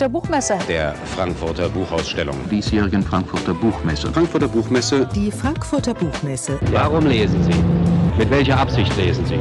[0.00, 0.58] der Buchmesse.
[0.66, 2.36] Der Frankfurter Buchausstellung.
[2.50, 4.10] diesjährigen Frankfurter Buchmesse.
[4.12, 5.06] Frankfurter Buchmesse.
[5.14, 6.58] Die Frankfurter Buchmesse.
[6.72, 7.54] Warum lesen Sie?
[8.18, 9.38] Mit welcher Absicht lesen Sie?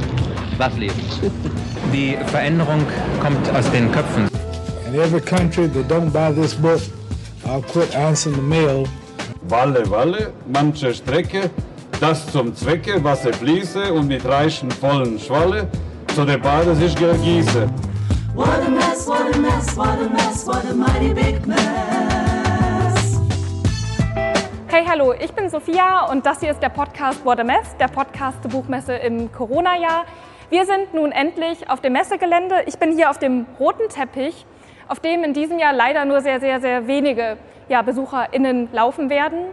[0.57, 1.31] Was lesen Sie?
[1.93, 2.85] Die Veränderung
[3.21, 4.27] kommt aus den Köpfen.
[4.87, 6.81] In every country that don't buy this book,
[7.45, 8.85] I'll quit answering the mail.
[9.47, 11.49] Walle, Walle, manche Strecke,
[11.99, 15.67] das zum Zwecke, Wasser fließe und mit reichen vollen Schwalle
[16.13, 17.67] zu der Bade sich gieße.
[18.35, 23.19] What a mess, what a mess, what a mess, what a mighty big mess.
[24.67, 27.87] Hey, hallo, ich bin Sophia und das hier ist der Podcast What a Mess, der
[27.87, 30.05] Podcast zur Buchmesse im Corona-Jahr.
[30.49, 32.63] Wir sind nun endlich auf dem Messegelände.
[32.67, 34.45] Ich bin hier auf dem roten Teppich,
[34.87, 39.45] auf dem in diesem Jahr leider nur sehr, sehr, sehr wenige ja, BesucherInnen laufen werden.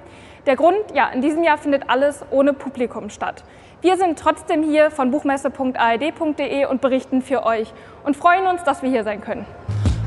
[0.47, 3.43] Der Grund, ja, in diesem Jahr findet alles ohne Publikum statt.
[3.81, 7.73] Wir sind trotzdem hier von buchmesse.ard.de und berichten für euch
[8.05, 9.45] und freuen uns, dass wir hier sein können.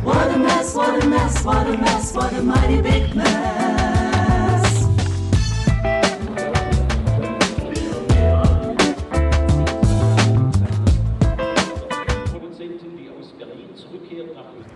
[0.02, 3.99] What a mess, what a mess, what a mess, what a mighty big mess.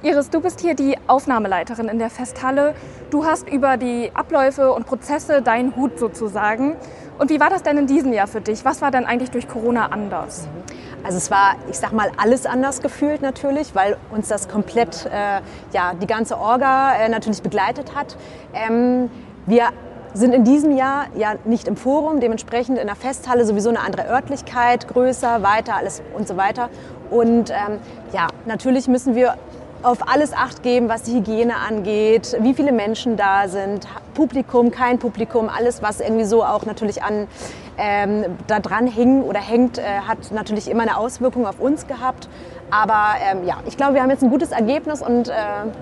[0.06, 2.76] Iris, du bist hier die Aufnahmeleiterin in der Festhalle.
[3.10, 6.76] Du hast über die Abläufe und Prozesse deinen Hut sozusagen.
[7.20, 8.66] Und wie war das denn in diesem Jahr für dich?
[8.66, 10.50] Was war denn eigentlich durch Corona anders?
[11.06, 15.40] Also es war, ich sag mal, alles anders gefühlt natürlich, weil uns das komplett, äh,
[15.72, 18.18] ja, die ganze Orga äh, natürlich begleitet hat.
[18.54, 19.10] Ähm,
[19.46, 19.70] wir
[20.14, 24.10] sind in diesem Jahr ja nicht im Forum, dementsprechend in der Festhalle sowieso eine andere
[24.10, 26.70] Örtlichkeit, größer, weiter, alles und so weiter.
[27.10, 27.80] Und ähm,
[28.12, 29.36] ja, natürlich müssen wir
[29.84, 35.00] auf alles Acht geben, was die Hygiene angeht, wie viele Menschen da sind, Publikum, kein
[35.00, 37.28] Publikum, alles, was irgendwie so auch natürlich an
[37.78, 42.30] ähm, da dran hing oder hängt, äh, hat natürlich immer eine Auswirkung auf uns gehabt.
[42.70, 45.34] Aber ähm, ja, ich glaube, wir haben jetzt ein gutes Ergebnis und äh,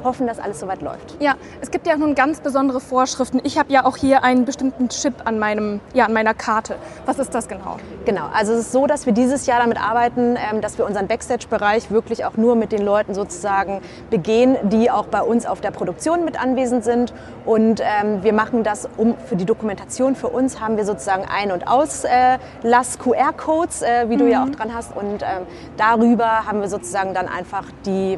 [0.04, 1.16] hoffen, dass alles soweit läuft.
[1.20, 3.40] Ja, es gibt ja nun ganz besondere Vorschriften.
[3.44, 6.76] Ich habe ja auch hier einen bestimmten Chip an, meinem, ja, an meiner Karte.
[7.06, 7.78] Was ist das genau?
[8.06, 11.08] Genau, also es ist so, dass wir dieses Jahr damit arbeiten, ähm, dass wir unseren
[11.08, 15.72] Backstage-Bereich wirklich auch nur mit den Leuten sozusagen begehen, die auch bei uns auf der
[15.72, 17.14] Produktion mit anwesend sind.
[17.46, 21.52] Und ähm, wir machen das, um für die Dokumentation für uns haben wir sozusagen Ein-
[21.52, 24.20] und Auslass-QR-Codes, äh, wie mhm.
[24.20, 24.96] du ja auch dran hast.
[24.96, 25.46] Und ähm,
[25.78, 28.18] darüber haben wir sozusagen dann einfach die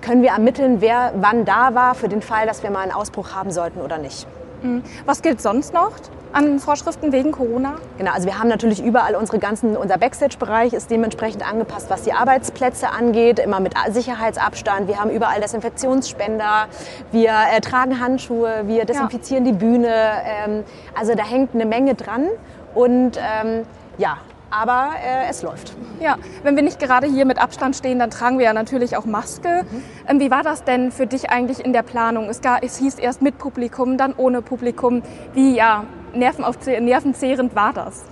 [0.00, 3.34] können wir ermitteln, wer wann da war, für den Fall, dass wir mal einen Ausbruch
[3.34, 4.26] haben sollten oder nicht.
[4.62, 4.82] Mhm.
[5.06, 5.92] Was gilt sonst noch
[6.32, 7.74] an Vorschriften wegen Corona?
[7.98, 12.12] Genau, also wir haben natürlich überall unsere ganzen, unser Backstage-Bereich ist dementsprechend angepasst, was die
[12.12, 14.88] Arbeitsplätze angeht, immer mit Sicherheitsabstand.
[14.88, 16.66] Wir haben überall Desinfektionsspender,
[17.10, 19.52] wir äh, tragen Handschuhe, wir desinfizieren ja.
[19.52, 19.94] die Bühne.
[20.24, 20.64] Ähm,
[20.98, 22.28] also da hängt eine Menge dran
[22.74, 23.66] und ähm,
[23.98, 24.18] ja,
[24.52, 25.74] aber äh, es läuft.
[26.00, 29.04] Ja, wenn wir nicht gerade hier mit Abstand stehen, dann tragen wir ja natürlich auch
[29.04, 29.64] Maske.
[29.70, 29.82] Mhm.
[30.08, 32.28] Ähm, wie war das denn für dich eigentlich in der Planung?
[32.28, 35.02] Es, gar, es hieß erst mit Publikum, dann ohne Publikum.
[35.34, 38.04] Wie ja, nervenzehrend war das?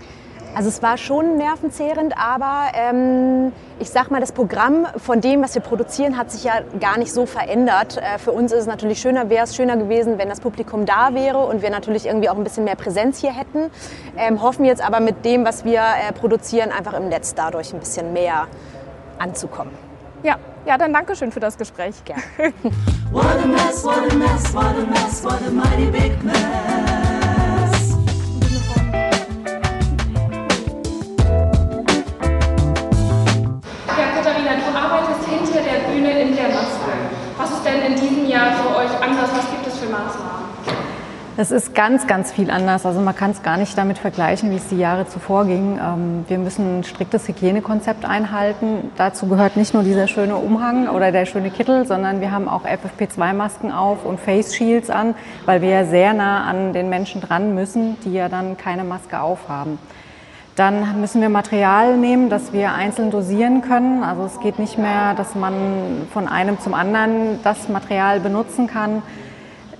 [0.55, 5.55] Also es war schon nervenzehrend, aber ähm, ich sag mal, das Programm von dem, was
[5.55, 7.99] wir produzieren, hat sich ja gar nicht so verändert.
[7.99, 11.15] Äh, für uns ist es natürlich schöner, wäre es schöner gewesen, wenn das Publikum da
[11.15, 13.71] wäre und wir natürlich irgendwie auch ein bisschen mehr Präsenz hier hätten.
[14.17, 17.79] Ähm, hoffen jetzt aber mit dem, was wir äh, produzieren, einfach im Netz dadurch ein
[17.79, 18.49] bisschen mehr
[19.19, 19.73] anzukommen.
[20.23, 20.37] Ja,
[20.67, 21.95] ja, dann danke schön für das Gespräch.
[22.05, 22.23] Gerne.
[41.41, 42.85] Es ist ganz, ganz viel anders.
[42.85, 45.81] Also man kann es gar nicht damit vergleichen, wie es die Jahre zuvor ging.
[45.83, 48.91] Ähm, wir müssen ein striktes Hygienekonzept einhalten.
[48.99, 52.67] Dazu gehört nicht nur dieser schöne Umhang oder der schöne Kittel, sondern wir haben auch
[52.67, 55.15] FFP2-Masken auf und Face Shields an,
[55.47, 59.19] weil wir ja sehr nah an den Menschen dran müssen, die ja dann keine Maske
[59.19, 59.79] aufhaben.
[60.57, 64.03] Dann müssen wir Material nehmen, das wir einzeln dosieren können.
[64.03, 65.55] Also es geht nicht mehr, dass man
[66.13, 69.01] von einem zum anderen das Material benutzen kann.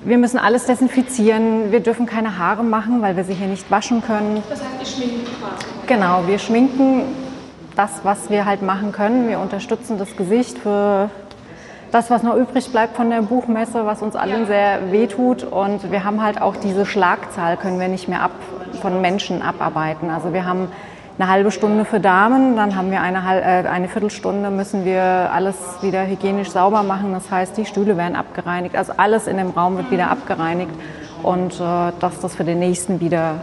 [0.03, 1.73] Wir müssen alles desinfizieren.
[1.73, 4.43] Wir dürfen keine Haare machen, weil wir sie hier nicht waschen können.
[4.49, 5.67] Das heißt, ihr schminkt quasi?
[5.87, 7.03] Genau, wir schminken
[7.77, 9.29] das, was wir halt machen können.
[9.29, 11.11] Wir unterstützen das Gesicht für
[11.93, 15.45] das, was noch übrig bleibt von der Buchmesse, was uns allen sehr wehtut.
[15.45, 18.33] Und wir haben halt auch diese Schlagzahl, können wir nicht mehr ab,
[18.81, 20.09] von Menschen abarbeiten.
[20.09, 20.69] Also wir haben
[21.21, 25.57] eine halbe Stunde für Damen, dann haben wir eine, äh, eine Viertelstunde, müssen wir alles
[25.83, 27.13] wieder hygienisch sauber machen.
[27.13, 30.73] Das heißt, die Stühle werden abgereinigt, also alles in dem Raum wird wieder abgereinigt
[31.23, 33.35] und äh, dass das für den nächsten wieder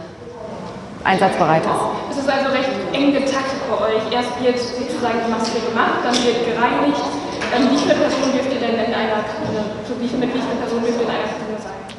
[1.04, 1.70] einsatzbereit ist.
[2.10, 4.02] Es ist also recht eng getaktet bei euch.
[4.12, 7.04] Erst wird sozusagen die Maske gemacht, dann wird gereinigt.
[7.54, 9.22] Ähm, wie viele Personen dürft ihr denn in einer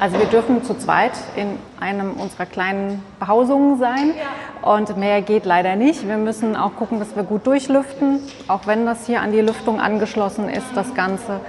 [0.00, 4.14] Also wir dürfen zu zweit in einem unserer kleinen Behausungen sein
[4.62, 6.08] und mehr geht leider nicht.
[6.08, 9.78] Wir müssen auch gucken, dass wir gut durchlüften, auch wenn das hier an die Lüftung
[9.78, 11.40] angeschlossen ist, das Ganze.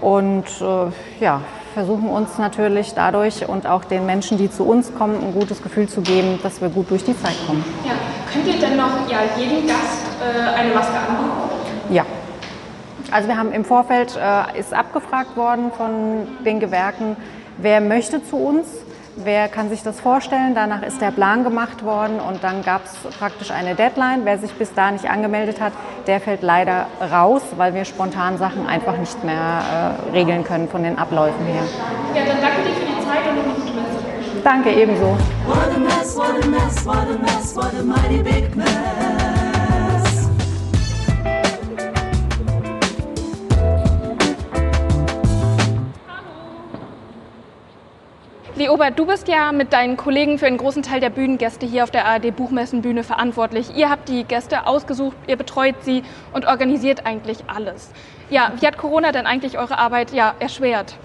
[0.00, 1.42] Und äh, ja,
[1.74, 5.86] versuchen uns natürlich dadurch und auch den Menschen, die zu uns kommen, ein gutes Gefühl
[5.86, 7.62] zu geben, dass wir gut durch die Zeit kommen.
[7.84, 7.92] Ja.
[8.32, 11.94] Könnt ihr denn noch ja, jedem Gast äh, eine Maske anbieten?
[11.94, 12.06] Ja.
[13.10, 17.16] Also wir haben im Vorfeld, äh, ist abgefragt worden von den Gewerken,
[17.62, 18.66] wer möchte zu uns,
[19.16, 20.54] wer kann sich das vorstellen.
[20.54, 24.24] Danach ist der Plan gemacht worden und dann gab es praktisch eine Deadline.
[24.24, 25.72] Wer sich bis da nicht angemeldet hat,
[26.06, 30.82] der fällt leider raus, weil wir spontan Sachen einfach nicht mehr äh, regeln können von
[30.82, 31.62] den Abläufen her.
[32.14, 34.42] Ja, dann danke dir für die Zeit und eine gute Messe.
[34.42, 35.16] Danke ebenso.
[35.46, 39.19] What a mess, what a mess, what a mess, what a mighty big mess.
[48.70, 51.90] Leobert, du bist ja mit deinen Kollegen für einen großen Teil der Bühnengäste hier auf
[51.90, 53.74] der ARD Buchmessenbühne verantwortlich.
[53.74, 57.90] Ihr habt die Gäste ausgesucht, ihr betreut sie und organisiert eigentlich alles.
[58.30, 60.96] Ja, wie hat Corona denn eigentlich eure Arbeit ja, erschwert?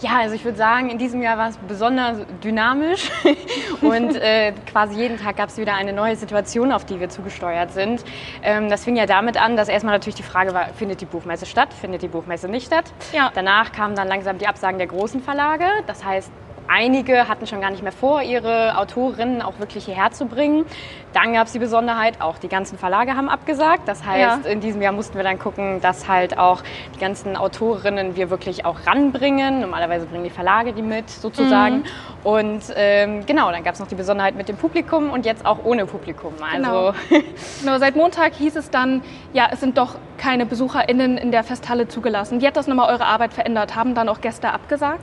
[0.00, 3.10] Ja, also ich würde sagen, in diesem Jahr war es besonders dynamisch
[3.82, 7.74] und äh, quasi jeden Tag gab es wieder eine neue Situation, auf die wir zugesteuert
[7.74, 8.02] sind.
[8.42, 11.44] Ähm, das fing ja damit an, dass erstmal natürlich die Frage war, findet die Buchmesse
[11.44, 12.84] statt, findet die Buchmesse nicht statt.
[13.12, 13.30] Ja.
[13.34, 15.66] Danach kamen dann langsam die Absagen der großen Verlage.
[15.86, 16.32] Das heißt,
[16.72, 20.64] Einige hatten schon gar nicht mehr vor, ihre Autorinnen auch wirklich hierher zu bringen.
[21.12, 23.88] Dann gab es die Besonderheit, auch die ganzen Verlage haben abgesagt.
[23.88, 24.50] Das heißt, Ja.
[24.50, 26.62] in diesem Jahr mussten wir dann gucken, dass halt auch
[26.94, 29.60] die ganzen Autorinnen wir wirklich auch ranbringen.
[29.62, 31.78] Normalerweise bringen die Verlage die mit, sozusagen.
[31.78, 31.84] Mhm.
[32.22, 35.64] Und ähm, genau, dann gab es noch die Besonderheit mit dem Publikum und jetzt auch
[35.64, 36.34] ohne Publikum.
[36.40, 36.94] Also
[37.62, 39.02] Genau, seit Montag hieß es dann,
[39.32, 42.40] ja, es sind doch keine BesucherInnen in der Festhalle zugelassen.
[42.40, 43.74] Wie hat das nochmal eure Arbeit verändert?
[43.74, 45.00] Haben dann auch Gäste abgesagt?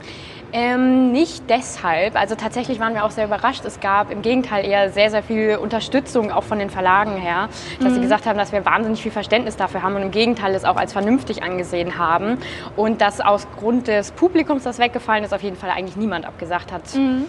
[0.52, 2.16] Ähm, nicht deshalb.
[2.16, 3.64] Also tatsächlich waren wir auch sehr überrascht.
[3.64, 7.48] Es gab im Gegenteil eher sehr, sehr viel Unterstützung auch von den Verlagen her,
[7.80, 8.02] dass sie Mhm.
[8.02, 10.92] gesagt haben, dass wir wahnsinnig viel Verständnis dafür haben und im Gegenteil es auch als
[10.92, 12.38] vernünftig angesehen haben
[12.76, 16.72] und dass aus Grund des Publikums, das weggefallen ist, auf jeden Fall eigentlich niemand abgesagt
[16.72, 16.94] hat.
[16.94, 17.24] Mhm.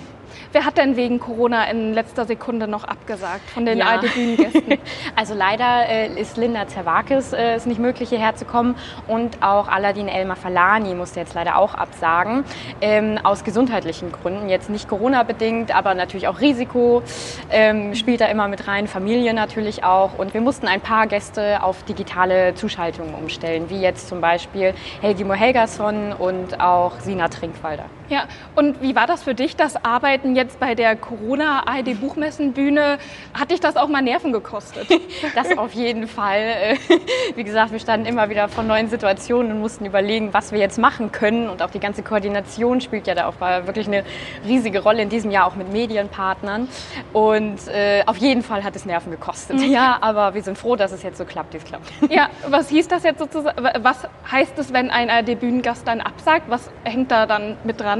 [0.52, 3.88] Wer hat denn wegen Corona in letzter Sekunde noch abgesagt von den Ja.
[3.88, 4.78] ARD-Bühnengästen?
[5.16, 8.76] Also leider äh, ist Linda Zerwakis äh, ist nicht möglich hierher zu kommen
[9.08, 12.44] und auch Aladin Elmar Falani musste jetzt leider auch absagen
[12.82, 14.50] ähm, aus gesundheitlichen Gründen.
[14.50, 17.02] Jetzt nicht Corona bedingt, aber natürlich auch Risiko
[17.50, 21.64] ähm, spielt da immer mit rein, Familie natürlich auch und wir mussten ein paar Gäste
[21.64, 27.86] auf digitale Zuschaltungen umstellen, wie jetzt zum Beispiel Helgi Mohelgason und auch Sina Trinkwalder.
[28.10, 28.24] Ja,
[28.56, 32.98] und wie war das für dich, das Arbeiten jetzt bei der Corona-ARD-Buchmessenbühne?
[33.34, 34.88] Hat dich das auch mal Nerven gekostet?
[35.36, 36.40] Das auf jeden Fall.
[36.40, 36.76] Äh,
[37.36, 40.80] Wie gesagt, wir standen immer wieder vor neuen Situationen und mussten überlegen, was wir jetzt
[40.80, 41.50] machen können.
[41.50, 44.04] Und auch die ganze Koordination spielt ja da auch wirklich eine
[44.46, 46.68] riesige Rolle in diesem Jahr, auch mit Medienpartnern.
[47.14, 49.58] Und äh, auf jeden Fall hat es Nerven gekostet.
[49.58, 49.72] Mhm.
[49.72, 51.92] Ja, aber wir sind froh, dass es jetzt so klappt, wie es klappt.
[52.10, 53.64] Ja, was hieß das jetzt sozusagen?
[53.84, 56.50] Was heißt es, wenn ein ARD-Bühnengast dann absagt?
[56.50, 57.99] Was hängt da dann mit dran?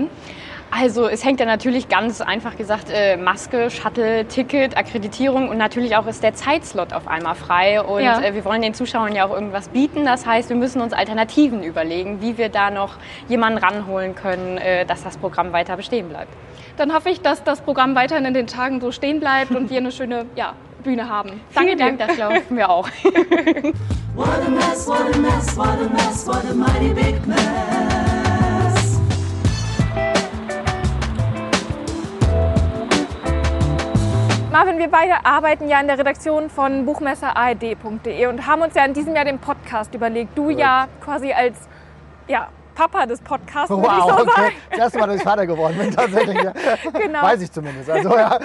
[0.72, 5.96] Also es hängt ja natürlich ganz einfach gesagt äh, Maske, Shuttle, Ticket, Akkreditierung und natürlich
[5.96, 8.22] auch ist der Zeitslot auf einmal frei und Ja.
[8.22, 10.06] äh, wir wollen den Zuschauern ja auch irgendwas bieten.
[10.06, 12.98] Das heißt, wir müssen uns Alternativen überlegen, wie wir da noch
[13.28, 16.32] jemanden ranholen können, äh, dass das Programm weiter bestehen bleibt.
[16.78, 19.80] Dann hoffe ich, dass das Programm weiterhin in den Tagen so stehen bleibt und wir
[19.80, 20.54] eine schöne ja,
[20.84, 21.42] Bühne haben.
[21.50, 22.88] Vielen Dank, das glauben wir auch.
[24.16, 28.09] What a mess, what a mess, what a mess, what a mighty big mess.
[34.52, 38.96] Marvin, wir beide arbeiten ja in der Redaktion von buchmesserard.de und haben uns ja in
[38.96, 40.36] diesem Jahr den Podcast überlegt.
[40.36, 41.56] Du ja quasi als
[42.28, 42.48] ja,
[42.80, 44.54] Papa des Podcasts, Wow, so okay.
[44.70, 46.38] Das erste Mal, dass ich Vater geworden bin, tatsächlich.
[46.94, 47.22] Genau.
[47.24, 47.90] Weiß ich zumindest.
[47.90, 48.40] Also, ja.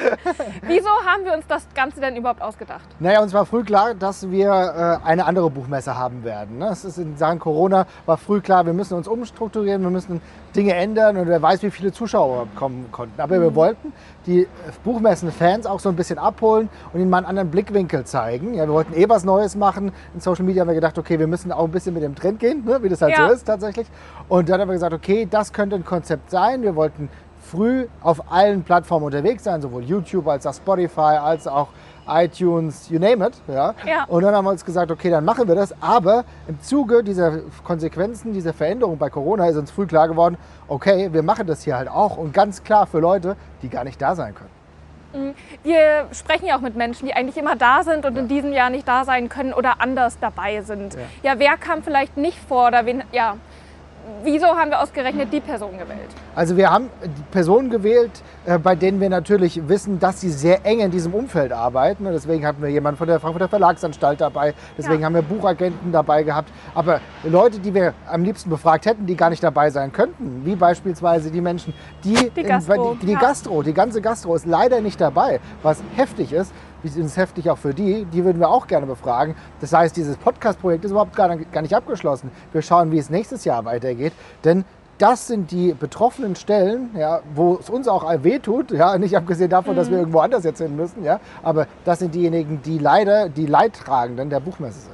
[0.62, 2.82] Wieso haben wir uns das Ganze denn überhaupt ausgedacht?
[2.98, 6.58] Naja, uns war früh klar, dass wir äh, eine andere Buchmesse haben werden.
[6.58, 6.66] Ne?
[6.72, 10.20] Es ist in Sachen Corona war früh klar, wir müssen uns umstrukturieren, wir müssen
[10.56, 13.20] Dinge ändern und wer weiß, wie viele Zuschauer kommen konnten.
[13.20, 13.92] Aber wir wollten
[14.26, 14.46] die äh,
[14.84, 18.54] Buchmessen-Fans auch so ein bisschen abholen und ihnen mal einen anderen Blickwinkel zeigen.
[18.54, 19.92] Ja, wir wollten eh was Neues machen.
[20.14, 22.40] In Social Media haben wir gedacht, okay, wir müssen auch ein bisschen mit dem Trend
[22.40, 22.82] gehen, ne?
[22.82, 23.28] wie das halt Ja.
[23.28, 23.86] so ist tatsächlich.
[24.28, 26.62] Und dann haben wir gesagt, okay, das könnte ein Konzept sein.
[26.62, 27.08] Wir wollten
[27.42, 31.68] früh auf allen Plattformen unterwegs sein, sowohl YouTube als auch Spotify, als auch
[32.06, 33.34] iTunes, you name it.
[33.48, 33.74] Ja?
[33.86, 34.04] Ja.
[34.04, 35.74] Und dann haben wir uns gesagt, okay, dann machen wir das.
[35.80, 40.36] Aber im Zuge dieser Konsequenzen, dieser Veränderung bei Corona ist uns früh klar geworden,
[40.68, 44.00] okay, wir machen das hier halt auch und ganz klar für Leute, die gar nicht
[44.00, 44.50] da sein können.
[45.14, 45.34] Mhm.
[45.62, 48.70] Wir sprechen ja auch mit Menschen, die eigentlich immer da sind und in diesem Jahr
[48.70, 50.96] nicht da sein können oder anders dabei sind.
[51.22, 53.36] Ja, wer kam vielleicht nicht vor oder wen, ja,
[54.22, 56.10] wieso haben wir ausgerechnet die Person gewählt?
[56.34, 60.64] Also wir haben die Personen gewählt, äh, bei denen wir natürlich wissen, dass sie sehr
[60.64, 62.06] eng in diesem Umfeld arbeiten.
[62.06, 64.54] Und deswegen hatten wir jemanden von der Frankfurter Verlagsanstalt dabei.
[64.76, 65.06] Deswegen Ja.
[65.06, 66.50] haben wir Buchagenten dabei gehabt.
[66.74, 70.56] Aber Leute, die wir am liebsten befragt hätten, die gar nicht dabei sein könnten, wie
[70.56, 73.18] beispielsweise die Menschen, die Die Gastro, die, die ja.
[73.18, 76.52] Gastro, die ganze Gastro ist leider nicht dabei, was heftig ist.
[76.84, 79.34] Ist heftig auch für die, die würden wir auch gerne befragen.
[79.60, 82.30] Das heißt, dieses Podcast-Projekt ist überhaupt gar, gar nicht abgeschlossen.
[82.52, 84.12] Wir schauen, wie es nächstes Jahr weitergeht,
[84.44, 84.64] denn
[84.98, 89.74] das sind die betroffenen Stellen, ja, wo es uns auch wehtut, ja, nicht abgesehen davon,
[89.74, 93.46] dass wir irgendwo anders jetzt hin müssen, ja, aber das sind diejenigen, die leider die
[93.46, 94.93] Leidtragenden der Buchmesse sind.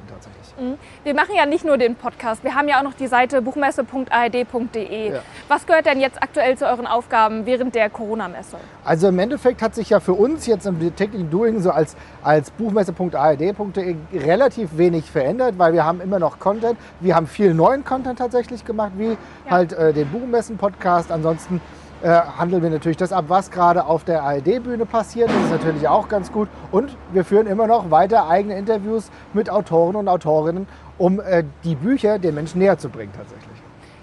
[1.03, 5.11] Wir machen ja nicht nur den Podcast, wir haben ja auch noch die Seite buchmesse.ard.de.
[5.11, 5.19] Ja.
[5.47, 8.57] Was gehört denn jetzt aktuell zu euren Aufgaben während der Corona-Messe?
[8.83, 12.51] Also im Endeffekt hat sich ja für uns jetzt im täglichen Doing so als, als
[12.51, 16.77] buchmesse.ard.de relativ wenig verändert, weil wir haben immer noch Content.
[16.99, 19.17] Wir haben viel neuen Content tatsächlich gemacht, wie
[19.49, 21.11] halt äh, den Buchmessen-Podcast.
[21.11, 21.61] Ansonsten
[22.03, 25.29] äh, handeln wir natürlich das ab, was gerade auf der ARD-Bühne passiert.
[25.29, 26.49] Das ist natürlich auch ganz gut.
[26.71, 30.67] Und wir führen immer noch weiter eigene Interviews mit Autoren und Autorinnen,
[30.97, 33.50] um äh, die Bücher den Menschen näher zu bringen tatsächlich.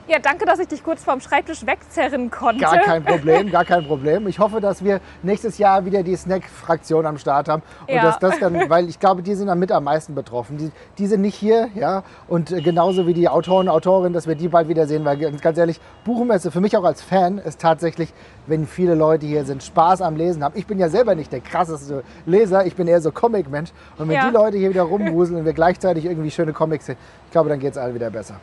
[0.09, 2.62] Ja, danke, dass ich dich kurz vom Schreibtisch wegzerren konnte.
[2.62, 4.27] Gar kein Problem, gar kein Problem.
[4.27, 7.62] Ich hoffe, dass wir nächstes Jahr wieder die Snack-Fraktion am Start haben.
[7.87, 8.03] Und Ja.
[8.05, 10.57] dass das dann, weil ich glaube, die sind damit am meisten betroffen.
[10.57, 12.05] Die, die sind nicht hier, ja.
[12.27, 15.05] Und äh, genauso wie die Autoren und Autorinnen, dass wir die bald wieder sehen.
[15.05, 18.15] Weil ganz ganz ehrlich, Buchmesse für mich auch als Fan ist tatsächlich,
[18.47, 20.57] wenn viele Leute hier sind, Spaß am Lesen haben.
[20.57, 23.73] Ich bin ja selber nicht der krasseste Leser, ich bin eher so Comic-Mensch.
[23.99, 24.27] Und wenn Ja.
[24.31, 26.97] die Leute hier wieder rumwuseln und wir gleichzeitig irgendwie schöne Comics sehen,
[27.27, 28.37] ich glaube, dann geht es allen wieder besser.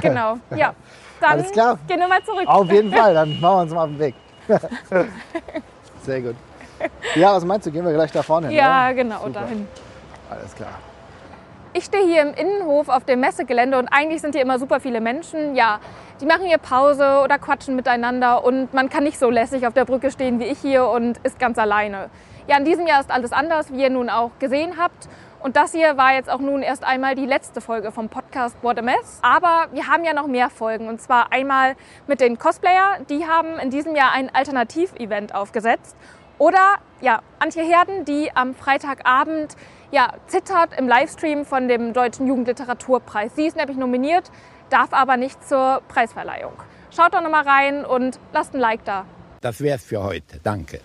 [0.00, 0.74] Genau, ja.
[1.20, 1.78] Dann Alles klar.
[1.86, 2.46] gehen wir mal zurück.
[2.46, 4.14] Auf jeden Fall, dann machen wir uns mal auf den Weg.
[6.02, 6.36] Sehr gut.
[7.14, 7.72] Ja, was meinst du?
[7.72, 8.56] Gehen wir gleich da vorne hin?
[8.56, 8.94] Ja, oder?
[8.94, 9.40] genau, Super.
[9.40, 9.68] dahin.
[10.30, 10.70] Alles klar.
[11.72, 15.00] Ich stehe hier im Innenhof auf dem Messegelände und eigentlich sind hier immer super viele
[15.00, 15.54] Menschen.
[15.54, 15.80] Ja,
[16.20, 19.84] die machen hier Pause oder quatschen miteinander und man kann nicht so lässig auf der
[19.84, 22.10] Brücke stehen wie ich hier und ist ganz alleine.
[22.48, 25.08] Ja, in diesem Jahr ist alles anders, wie ihr nun auch gesehen habt.
[25.40, 28.78] Und das hier war jetzt auch nun erst einmal die letzte Folge vom Podcast What
[28.78, 29.20] a Mess.
[29.22, 30.88] Aber wir haben ja noch mehr Folgen.
[30.88, 31.76] Und zwar einmal
[32.06, 32.98] mit den Cosplayer.
[33.08, 35.96] Die haben in diesem Jahr ein Alternativ-Event aufgesetzt.
[36.38, 39.56] Oder ja, Antje Herden, die am Freitagabend
[39.90, 43.34] ja, zittert im Livestream von dem Deutschen Jugendliteraturpreis.
[43.34, 44.30] Sie ist nämlich nominiert,
[44.70, 46.52] darf aber nicht zur Preisverleihung.
[46.94, 49.04] Schaut doch noch mal rein und lasst ein Like da.
[49.40, 50.40] Das wär's für heute.
[50.42, 50.80] Danke.